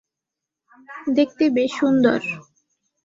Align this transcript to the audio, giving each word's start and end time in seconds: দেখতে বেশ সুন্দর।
দেখতে 1.17 1.43
বেশ 1.49 1.71
সুন্দর। 1.79 2.19